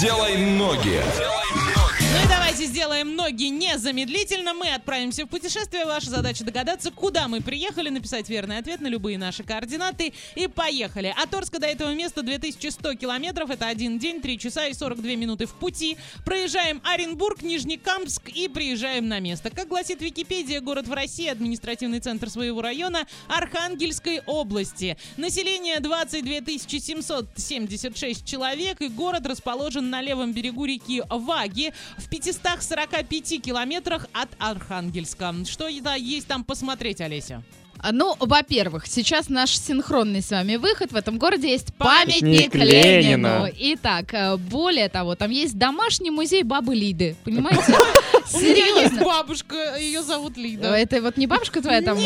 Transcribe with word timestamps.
делай 0.00 0.36
ноги. 0.36 1.02
Ну 2.12 2.24
и 2.24 2.28
давайте 2.58 2.72
сделаем 2.72 3.14
ноги 3.14 3.50
незамедлительно. 3.50 4.52
Мы 4.52 4.74
отправимся 4.74 5.24
в 5.24 5.28
путешествие. 5.28 5.84
Ваша 5.84 6.10
задача 6.10 6.42
догадаться, 6.42 6.90
куда 6.90 7.28
мы 7.28 7.40
приехали, 7.40 7.88
написать 7.88 8.28
верный 8.28 8.58
ответ 8.58 8.80
на 8.80 8.88
любые 8.88 9.16
наши 9.16 9.44
координаты 9.44 10.12
и 10.34 10.48
поехали. 10.48 11.14
От 11.16 11.32
Орска 11.32 11.60
до 11.60 11.68
этого 11.68 11.94
места 11.94 12.22
2100 12.22 12.94
километров. 12.94 13.50
Это 13.50 13.68
один 13.68 14.00
день, 14.00 14.20
3 14.20 14.38
часа 14.40 14.66
и 14.66 14.74
42 14.74 15.14
минуты 15.14 15.46
в 15.46 15.54
пути. 15.54 15.96
Проезжаем 16.24 16.82
Оренбург, 16.82 17.42
Нижнекамск 17.42 18.28
и 18.28 18.48
приезжаем 18.48 19.06
на 19.06 19.20
место. 19.20 19.50
Как 19.50 19.68
гласит 19.68 20.02
Википедия, 20.02 20.60
город 20.60 20.88
в 20.88 20.92
России, 20.92 21.28
административный 21.28 22.00
центр 22.00 22.28
своего 22.28 22.60
района 22.60 23.06
Архангельской 23.28 24.20
области. 24.26 24.96
Население 25.16 25.78
22 25.78 26.58
776 26.58 28.24
человек 28.24 28.80
и 28.80 28.88
город 28.88 29.26
расположен 29.26 29.90
на 29.90 30.02
левом 30.02 30.32
берегу 30.32 30.64
реки 30.64 31.04
Ваги 31.08 31.72
в 31.98 32.08
545 32.56 33.42
километрах 33.42 34.06
от 34.14 34.28
Архангельска. 34.38 35.34
Что 35.44 35.68
есть 35.68 36.26
там 36.26 36.44
посмотреть, 36.44 37.00
Олеся? 37.00 37.42
А, 37.80 37.92
Ну, 37.92 38.16
во-первых, 38.18 38.86
сейчас 38.86 39.28
наш 39.28 39.50
синхронный 39.58 40.22
с 40.22 40.30
вами 40.30 40.56
выход. 40.56 40.92
В 40.92 40.96
этом 40.96 41.18
городе 41.18 41.50
есть 41.50 41.72
Памятник 41.74 42.50
памятник 42.52 42.54
Ленину. 42.54 43.28
Ленину. 43.28 43.48
Итак, 43.74 44.14
э, 44.14 44.36
более 44.36 44.88
того, 44.88 45.14
там 45.14 45.30
есть 45.30 45.56
домашний 45.56 46.10
музей 46.10 46.42
Бабы 46.42 46.74
Лиды. 46.74 47.16
Понимаете? 47.24 47.74
У 48.34 48.38
меня 48.40 48.66
есть 48.66 48.74
Серьезно. 48.94 49.04
бабушка, 49.04 49.76
ее 49.78 50.02
зовут 50.02 50.36
Лида. 50.36 50.68
Это 50.74 51.00
вот 51.00 51.16
не 51.16 51.26
бабушка 51.26 51.62
твоя 51.62 51.80
там 51.82 51.98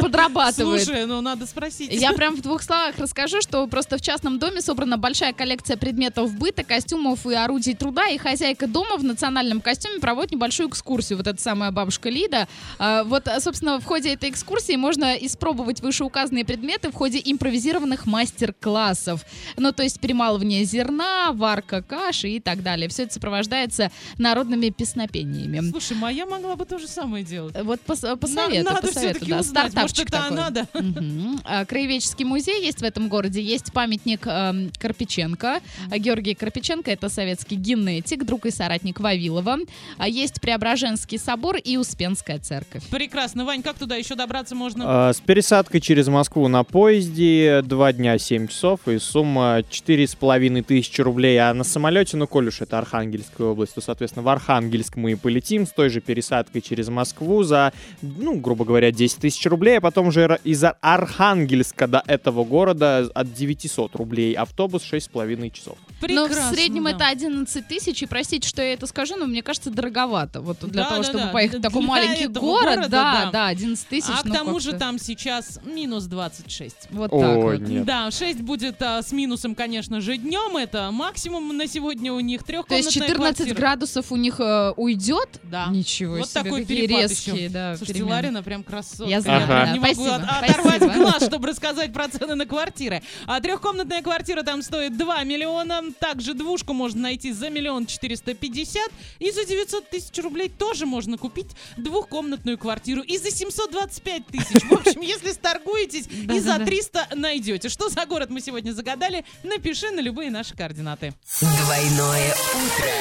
подрабатывает? 0.00 0.82
Слушай, 0.84 1.06
ну 1.06 1.20
надо 1.20 1.46
спросить. 1.46 1.92
Я 1.92 2.12
прям 2.14 2.34
в 2.34 2.42
двух 2.42 2.62
словах 2.62 2.98
расскажу, 2.98 3.40
что 3.40 3.66
просто 3.66 3.98
в 3.98 4.00
частном 4.00 4.38
доме 4.38 4.60
собрана 4.60 4.96
большая 4.98 5.32
коллекция 5.32 5.76
предметов 5.76 6.32
быта, 6.34 6.64
костюмов 6.64 7.26
и 7.26 7.34
орудий 7.34 7.74
труда, 7.74 8.08
и 8.08 8.18
хозяйка 8.18 8.66
дома 8.66 8.96
в 8.96 9.04
национальном 9.04 9.60
костюме 9.60 10.00
проводит 10.00 10.32
небольшую 10.32 10.68
экскурсию. 10.70 11.18
Вот 11.18 11.26
эта 11.26 11.40
самая 11.40 11.70
бабушка 11.70 12.08
Лида. 12.08 12.48
А, 12.78 13.04
Вот, 13.04 13.28
собственно, 13.40 13.78
в 13.78 13.84
ходе 13.84 14.14
этой 14.14 14.30
экскурсии 14.30 14.76
можно 14.76 15.17
испробовать 15.20 15.80
вышеуказанные 15.80 16.44
предметы 16.44 16.90
в 16.90 16.94
ходе 16.94 17.20
импровизированных 17.24 18.06
мастер-классов. 18.06 19.24
Ну, 19.56 19.72
то 19.72 19.82
есть 19.82 20.00
перемалывание 20.00 20.64
зерна, 20.64 21.32
варка 21.32 21.82
каши 21.82 22.28
и 22.30 22.40
так 22.40 22.62
далее. 22.62 22.88
Все 22.88 23.04
это 23.04 23.14
сопровождается 23.14 23.90
народными 24.18 24.70
песнопениями. 24.70 25.70
Слушай, 25.70 25.96
моя 25.96 26.26
могла 26.26 26.56
бы 26.56 26.64
то 26.64 26.78
же 26.78 26.86
самое 26.88 27.24
делать. 27.24 27.54
Вот 27.62 27.80
пос- 27.86 28.16
посоветую, 28.16 28.64
надо 28.64 28.86
посоветую, 28.86 29.28
да, 29.28 29.38
узнать. 29.40 29.74
Может, 29.74 29.98
это 29.98 30.12
такой. 30.12 30.28
она, 30.28 30.50
да? 30.50 30.66
Мгм. 30.74 31.40
А, 31.44 31.64
Краеведческий 31.64 32.24
музей 32.24 32.64
есть 32.64 32.78
в 32.80 32.84
этом 32.84 33.08
городе. 33.08 33.42
Есть 33.42 33.72
памятник 33.72 34.26
эм, 34.26 34.70
Карпиченко. 34.78 35.60
А 35.90 35.98
Георгий 35.98 36.34
Карпиченко— 36.34 36.90
это 36.92 37.08
советский 37.08 37.56
генетик, 37.56 38.24
друг 38.24 38.46
и 38.46 38.50
соратник 38.50 39.00
Вавилова. 39.00 39.58
А 39.96 40.08
есть 40.08 40.40
Преображенский 40.40 41.18
собор 41.18 41.56
и 41.56 41.76
Успенская 41.76 42.38
церковь. 42.38 42.84
Прекрасно. 42.88 43.44
Вань, 43.44 43.62
как 43.62 43.78
туда 43.78 43.96
еще 43.96 44.14
добраться 44.14 44.54
можно? 44.54 45.07
А, 45.07 45.07
С 45.12 45.20
пересадкой 45.20 45.80
через 45.80 46.08
Москву 46.08 46.48
на 46.48 46.64
поезде 46.64 47.62
2 47.62 47.92
дня 47.94 48.18
7 48.18 48.48
часов 48.48 48.80
и 48.86 48.98
сумма 48.98 49.60
4,5 49.70 50.62
тысячи 50.62 51.00
рублей. 51.00 51.38
А 51.38 51.52
на 51.54 51.64
самолете, 51.64 52.16
ну, 52.16 52.26
коль 52.26 52.48
уж 52.48 52.60
это 52.60 52.78
Архангельская 52.78 53.46
область, 53.48 53.74
то, 53.74 53.80
соответственно, 53.80 54.22
в 54.24 54.28
Архангельск 54.28 54.96
мы 54.96 55.12
и 55.12 55.14
полетим 55.14 55.66
с 55.66 55.70
той 55.70 55.88
же 55.88 56.00
пересадкой 56.00 56.60
через 56.62 56.88
Москву 56.88 57.42
за, 57.42 57.72
ну, 58.02 58.34
грубо 58.34 58.64
говоря, 58.64 58.90
10 58.90 59.18
тысяч 59.18 59.44
рублей, 59.46 59.78
а 59.78 59.80
потом 59.80 60.08
уже 60.08 60.38
из 60.44 60.62
Ар- 60.64 60.76
Архангельска 60.80 61.86
до 61.86 62.02
этого 62.06 62.44
города 62.44 63.08
от 63.14 63.32
900 63.32 63.94
рублей. 63.96 64.34
Автобус 64.34 64.82
6,5 64.84 65.50
часов. 65.50 65.76
Но 66.00 66.24
в 66.26 66.28
Прекрасно, 66.28 66.54
среднем 66.54 66.84
да. 66.84 66.90
это 66.90 67.08
11 67.08 67.66
тысяч, 67.66 68.02
и 68.02 68.06
простите, 68.06 68.48
что 68.48 68.62
я 68.62 68.74
это 68.74 68.86
скажу, 68.86 69.16
но 69.16 69.26
мне 69.26 69.42
кажется, 69.42 69.70
дороговато. 69.70 70.40
Вот 70.40 70.58
для 70.60 70.84
Да, 70.84 70.88
того, 70.90 71.02
да, 71.02 71.08
чтобы 71.08 71.24
да. 71.24 71.30
поехать 71.30 71.58
в 71.58 71.62
такой 71.62 71.82
маленький 71.82 72.26
город, 72.28 72.40
города, 72.76 72.88
да, 72.88 73.24
да. 73.24 73.30
да, 73.32 73.46
11 73.48 73.88
тысяч. 73.88 74.10
А 74.16 74.22
к 74.22 74.26
ну, 74.26 74.34
тому 74.34 74.60
же 74.60 74.70
как-то. 74.70 74.86
Там 74.98 75.06
сейчас 75.06 75.60
минус 75.64 76.04
26. 76.04 76.88
Вот 76.90 77.10
так 77.10 77.20
Ой, 77.38 77.58
вот. 77.58 77.68
нет. 77.68 77.84
Да, 77.84 78.10
6 78.10 78.40
будет 78.40 78.80
а, 78.82 79.02
с 79.02 79.12
минусом, 79.12 79.54
конечно 79.54 80.00
же, 80.00 80.16
днем. 80.16 80.56
Это 80.56 80.90
максимум 80.92 81.56
на 81.56 81.66
сегодня 81.66 82.12
у 82.12 82.20
них 82.20 82.40
То 82.40 82.46
трехкомнатная 82.48 82.78
есть 82.78 82.92
14 82.92 83.36
квартира. 83.36 83.56
градусов 83.56 84.12
у 84.12 84.16
них 84.16 84.40
э, 84.40 84.72
уйдет? 84.76 85.40
Да. 85.44 85.66
Ничего 85.70 86.16
Вот 86.16 86.28
себе, 86.30 86.42
такой 86.42 86.62
какие 86.62 86.86
резкие, 86.86 87.36
еще. 87.44 87.48
да, 87.48 87.76
Слушайте, 87.76 87.94
перемены. 88.00 88.14
Ларина 88.16 88.42
прям 88.42 88.62
красотка. 88.62 89.04
Я 89.10 89.20
знаю, 89.20 89.46
прям 89.46 89.66
да. 89.66 89.72
не 89.72 89.78
могу 89.80 89.94
Спасибо, 89.94 90.14
от- 90.16 90.42
оторвать 90.50 90.82
спасибо. 90.82 90.94
глаз, 91.04 91.24
чтобы 91.24 91.48
рассказать 91.48 91.92
про 91.92 92.08
цены 92.08 92.34
на 92.34 92.46
квартиры. 92.46 93.02
А 93.26 93.40
трехкомнатная 93.40 94.02
квартира 94.02 94.42
там 94.42 94.62
стоит 94.62 94.96
2 94.96 95.24
миллиона. 95.24 95.82
Также 96.00 96.34
двушку 96.34 96.72
можно 96.72 97.02
найти 97.02 97.32
за 97.32 97.50
миллион 97.50 97.86
четыреста 97.86 98.34
пятьдесят. 98.34 98.90
И 99.18 99.30
за 99.30 99.44
900 99.44 99.88
тысяч 99.90 100.18
рублей 100.22 100.48
тоже 100.48 100.86
можно 100.86 101.16
купить 101.18 101.48
двухкомнатную 101.76 102.58
квартиру. 102.58 103.02
И 103.02 103.16
за 103.18 103.30
725 103.30 104.26
тысяч. 104.26 104.62
В 104.64 104.72
общем, 104.72 104.87
если 105.00 105.32
сторгуетесь, 105.32 106.06
и 106.06 106.40
за 106.40 106.52
Да-да-да. 106.52 106.64
300 106.66 107.08
найдете. 107.16 107.68
Что 107.68 107.88
за 107.88 108.06
город 108.06 108.30
мы 108.30 108.40
сегодня 108.40 108.72
загадали? 108.72 109.24
Напиши 109.42 109.90
на 109.90 110.00
любые 110.00 110.30
наши 110.30 110.54
координаты. 110.54 111.14
Двойное 111.40 112.34
утро. 112.54 112.92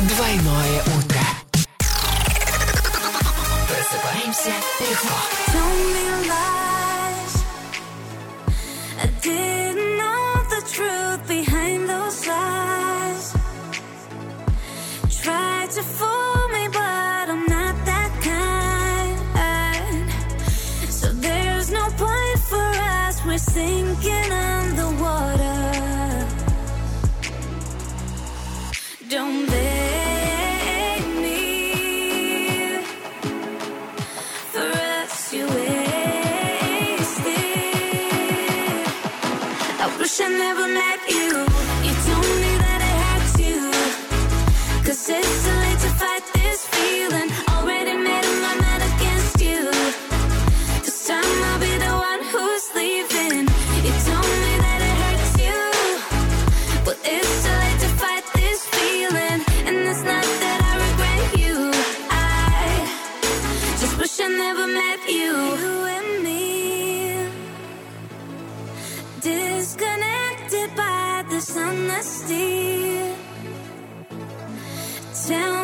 Двойное 0.00 0.82
утро. 0.98 1.20
Просыпаемся 3.68 4.52
легко. 4.80 5.14
Lies. 6.26 7.44
I 9.02 9.63
we're 23.34 23.38
sinking 23.38 24.32
underwater. 24.32 26.28
Don't 29.08 29.46
live. 29.46 29.74
wish 39.98 40.20
I 40.20 40.28
never 40.28 40.68
met 40.68 41.00
you. 41.08 41.53
This 71.34 71.56
honesty. 71.56 73.12
Tell 75.26 75.63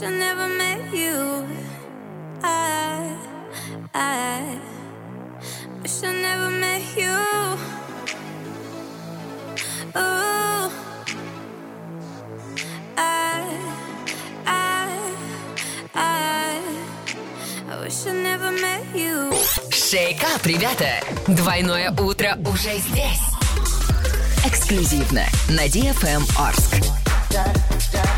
wish 0.00 0.06
I 0.06 0.10
never 0.10 0.48
met 0.48 0.94
you. 0.94 1.46
I, 2.42 3.16
I 3.94 4.58
wish 5.82 6.02
I 6.04 6.12
never 6.12 6.50
met 6.50 6.82
you. 6.96 7.14
Oh, 9.96 10.72
I, 12.96 13.42
I, 14.46 14.88
I, 15.94 16.60
I 17.68 17.80
wish 17.80 18.06
I 18.06 18.12
never 18.12 18.52
met 18.52 18.84
you. 18.94 19.32
Шейка, 19.72 20.28
ребята! 20.44 21.00
Двойное 21.26 21.90
утро 21.98 22.38
уже 22.46 22.78
здесь. 22.78 23.20
Эксклюзивно 24.44 25.24
на 25.48 25.66
DFM 25.66 26.22
Орск. 26.38 26.76
Yeah, 27.30 27.52
yeah. 27.92 28.17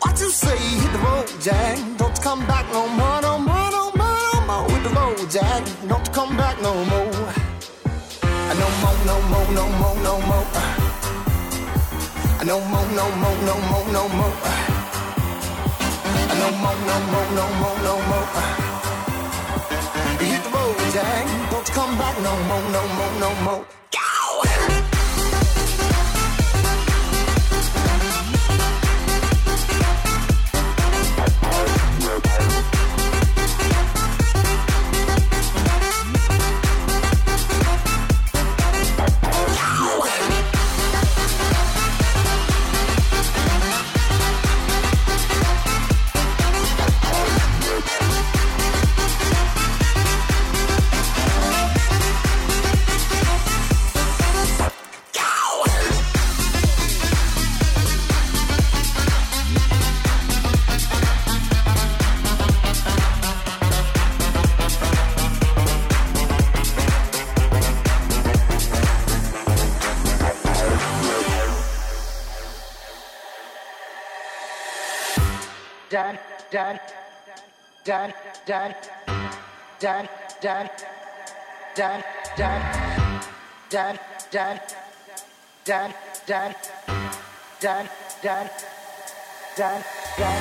What 0.00 0.18
you 0.18 0.30
say? 0.30 0.56
Hit 0.56 0.92
the 0.92 0.98
road, 0.98 1.28
Jack, 1.40 1.78
don't 1.98 2.20
come 2.22 2.46
back 2.46 2.66
no 2.72 2.88
more, 2.88 3.20
no 3.20 3.38
more, 3.38 3.70
no 3.70 3.92
more, 3.92 4.18
no 4.32 4.40
more. 4.46 4.70
Hit 4.70 4.82
the 4.82 4.90
road, 4.90 5.30
Jack, 5.30 5.62
don't 5.88 6.12
come 6.12 6.36
back 6.36 6.60
no 6.62 6.72
more. 6.84 7.12
No 8.60 8.68
more, 8.80 8.98
no 9.06 9.16
more, 9.30 9.48
no 9.58 9.64
more, 9.80 9.96
no 10.02 10.14
more. 10.28 10.46
No 12.44 12.56
more, 12.72 12.88
no 12.98 13.06
more, 13.20 13.38
no 13.48 13.54
more, 13.70 13.86
no 13.92 14.08
more. 14.08 14.34
No 16.40 16.48
more, 16.62 16.78
no 16.88 16.96
more, 17.12 17.28
no 17.38 17.46
more, 17.60 17.78
no 17.88 17.94
more. 18.08 18.28
Hit 20.18 20.42
the 20.44 20.50
road, 20.50 20.76
Jack. 20.94 21.50
Don't 21.50 21.66
come 21.76 21.98
back 21.98 22.16
no 22.22 22.32
more, 22.48 22.64
no 22.72 22.82
more, 22.96 23.12
no 23.20 23.34
more. 23.44 23.79
Dad, 75.90 76.20
dad, 76.52 76.80
dad, 77.84 78.14
dad, 78.46 78.76
dad, 79.80 80.08
dad, 80.40 80.70
dad, 80.70 80.70
dad, 81.74 82.04
dad, 82.36 82.64
dad, 83.68 84.00
dad, 84.30 84.60
dad, 85.64 85.84
dad, 86.26 86.56
dad, 87.60 87.90
dad, 88.22 88.50
dad. 89.56 89.84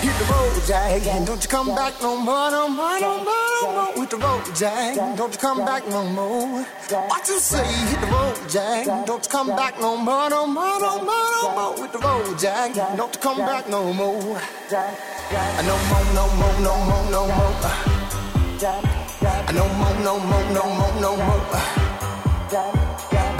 Hit 0.00 0.14
the 0.14 0.32
road, 0.32 0.62
Jack, 0.64 1.06
and 1.08 1.26
don't 1.26 1.42
you 1.42 1.48
come 1.48 1.74
back 1.74 2.00
no 2.00 2.16
more, 2.16 2.50
no 2.52 2.68
more, 2.68 3.00
no 3.00 3.24
more, 3.24 3.62
no 3.62 3.72
more. 3.72 3.94
Hit 3.96 4.10
the 4.10 4.16
road, 4.18 4.44
Jack, 4.54 5.16
don't 5.16 5.32
you 5.32 5.38
come 5.38 5.64
back 5.64 5.88
no 5.88 6.04
more. 6.04 6.62
What 6.62 7.28
you 7.28 7.38
say? 7.40 7.66
Hit 7.90 8.00
the 8.00 8.06
road, 8.06 8.38
Jack, 8.48 8.86
don't 9.06 9.24
you 9.24 9.30
come 9.30 9.48
back 9.48 9.80
no 9.80 9.96
more, 9.96 10.30
no 10.30 10.46
more, 10.46 10.78
no 10.78 11.02
more, 11.02 11.42
no 11.42 11.54
more. 11.56 11.76
Hit 11.78 11.92
the 11.92 11.98
road, 11.98 12.38
Jack, 12.38 12.74
don't 12.96 13.12
you 13.12 13.20
come 13.20 13.38
back 13.38 13.68
no 13.68 13.92
more. 13.92 14.40
No 15.32 15.38
more, 15.38 16.04
no 16.12 16.28
more, 16.36 16.60
no 16.60 16.76
more, 16.84 17.04
no 17.10 17.20
more. 17.26 17.56
No 19.50 19.64
more, 19.78 19.96
no 20.04 20.18
more, 20.18 20.44
no 20.52 20.64
more, 20.76 20.92
no 21.00 21.16
more. 21.16 21.48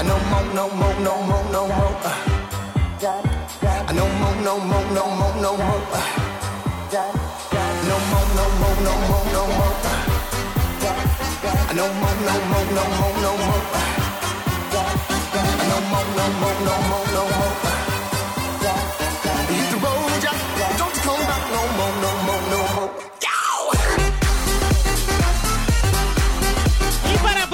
No 0.03 0.17
more, 0.31 0.47
no 0.55 0.65
more, 0.73 0.97
no 1.05 1.13
more, 1.29 1.45
no 1.53 1.67
more. 1.69 2.01
No 3.93 4.05
more, 4.09 4.37
no 4.41 4.55
more, 4.59 4.87
no 4.95 5.05
more, 5.05 5.37
no 5.37 5.53
more. 5.53 5.83
No 6.93 7.99
more, 8.09 8.29
no 8.37 8.45
more, 8.57 8.77
no 8.81 8.95
more, 9.09 9.27
no 9.33 9.43
more. 9.53 9.77
No 11.75 11.85
more, 12.01 12.17
no 12.25 12.35
more, 12.49 12.67
no 12.73 12.85
more, 12.97 13.17
no 13.21 13.33
more. 13.37 13.65
No 15.69 15.77
more, 15.91 16.09
no 16.17 16.25
more, 16.41 16.57
no 16.65 16.75
more, 16.89 17.07
no 17.13 17.23
more. 17.29 17.92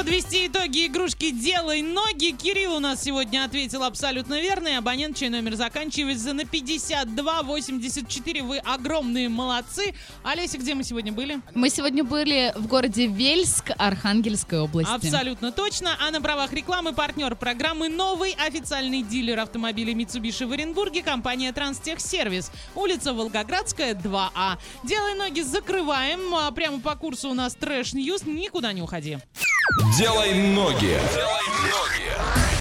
Подвести 0.08 0.46
итоги 0.46 0.86
игрушки 0.86 1.30
«Делай 1.32 1.82
ноги». 1.82 2.30
Кирилл 2.30 2.76
у 2.76 2.78
нас 2.78 3.02
сегодня 3.02 3.44
ответил 3.44 3.82
абсолютно 3.82 4.40
верно. 4.40 4.68
И 4.68 4.72
абонент, 4.72 5.18
чей 5.18 5.28
номер 5.28 5.54
заканчивается 5.54 6.32
на 6.32 6.46
5284. 6.46 8.42
Вы 8.42 8.56
огромные 8.56 9.28
молодцы. 9.28 9.94
Олеся, 10.22 10.56
где 10.56 10.74
мы 10.74 10.82
сегодня 10.82 11.12
были? 11.12 11.42
Мы 11.54 11.68
сегодня 11.68 12.04
были 12.04 12.54
в 12.56 12.66
городе 12.68 13.06
Вельск 13.06 13.72
Архангельской 13.76 14.60
области. 14.60 14.90
Абсолютно 14.90 15.52
точно. 15.52 15.90
А 16.00 16.10
на 16.10 16.22
правах 16.22 16.54
рекламы 16.54 16.94
партнер 16.94 17.36
программы 17.36 17.90
новый 17.90 18.32
официальный 18.32 19.02
дилер 19.02 19.38
автомобилей 19.38 19.92
Mitsubishi 19.92 20.46
в 20.46 20.52
Оренбурге 20.52 21.02
компания 21.02 21.52
Транстехсервис. 21.52 22.50
Улица 22.74 23.12
Волгоградская, 23.12 23.92
2А. 23.92 24.56
Делай 24.84 25.18
ноги, 25.18 25.42
закрываем. 25.42 26.34
А 26.34 26.50
Прямо 26.50 26.80
по 26.80 26.96
курсу 26.96 27.28
у 27.28 27.34
нас 27.34 27.54
trash 27.54 27.89
news. 27.89 28.24
Никуда 28.24 28.72
не 28.72 28.80
уходи. 28.80 29.18
Делай 29.96 30.34
ноги. 30.34 30.98